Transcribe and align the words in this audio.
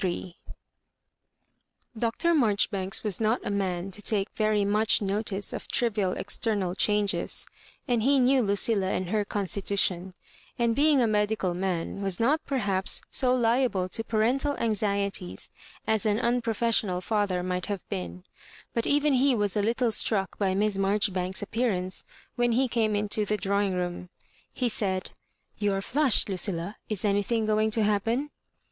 CHAPTER 0.01 0.17
XXXIIL 0.17 0.33
Dr. 1.95 2.33
Mabjoribakkb 2.33 3.03
was 3.03 3.21
not 3.21 3.39
a 3.45 3.51
man 3.51 3.91
to 3.91 4.01
take 4.01 4.31
very 4.35 4.65
much 4.65 4.99
notice 4.99 5.53
of 5.53 5.67
trivial 5.67 6.13
external 6.13 6.73
changes; 6.73 7.45
and 7.87 8.01
he 8.01 8.19
knew 8.19 8.41
Lucilla 8.41 8.87
and 8.87 9.09
her 9.09 9.23
constitution, 9.23 10.11
and, 10.57 10.75
being 10.75 11.01
a 11.01 11.05
medical 11.07 11.53
man, 11.53 12.01
was 12.01 12.19
not 12.19 12.43
perhaps 12.47 13.03
so 13.11 13.35
liable 13.35 13.87
to 13.89 14.03
pa 14.03 14.17
rental 14.17 14.57
anxieties 14.57 15.51
as 15.85 16.07
an 16.07 16.19
unprofessional 16.19 16.99
father 17.01 17.43
might 17.43 17.67
have 17.67 17.87
been; 17.87 18.23
but 18.73 18.87
even 18.87 19.13
he 19.13 19.35
was 19.35 19.55
a 19.55 19.61
little 19.61 19.91
struck 19.91 20.35
hy 20.39 20.55
Miss 20.55 20.79
Marjoribanks's 20.79 21.43
appearance 21.43 22.05
when 22.35 22.53
he 22.53 22.67
came 22.67 22.95
into 22.95 23.23
the 23.23 23.37
drawing 23.37 23.75
room. 23.75 24.09
He 24.51 24.67
said," 24.67 25.11
You 25.59 25.73
are 25.73 25.79
flushed, 25.83 26.27
Lucilla? 26.27 26.77
is 26.89 27.05
anything 27.05 27.45
going 27.45 27.69
to 27.69 27.83
happen 27.83 28.31